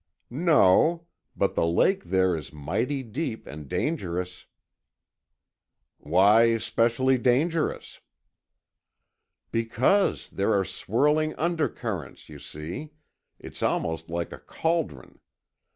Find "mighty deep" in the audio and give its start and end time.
2.51-3.45